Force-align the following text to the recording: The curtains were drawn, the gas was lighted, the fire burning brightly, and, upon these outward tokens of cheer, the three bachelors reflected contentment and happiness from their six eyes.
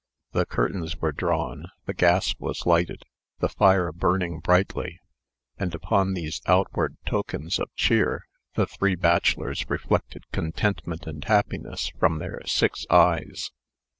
The 0.31 0.47
curtains 0.47 0.97
were 0.99 1.11
drawn, 1.11 1.67
the 1.85 1.93
gas 1.93 2.33
was 2.39 2.65
lighted, 2.65 3.03
the 3.37 3.49
fire 3.49 3.91
burning 3.91 4.39
brightly, 4.39 4.99
and, 5.59 5.75
upon 5.75 6.15
these 6.15 6.41
outward 6.47 6.97
tokens 7.05 7.59
of 7.59 7.69
cheer, 7.75 8.23
the 8.55 8.65
three 8.65 8.95
bachelors 8.95 9.69
reflected 9.69 10.23
contentment 10.31 11.05
and 11.05 11.23
happiness 11.23 11.89
from 11.99 12.17
their 12.17 12.41
six 12.47 12.87
eyes. 12.89 13.51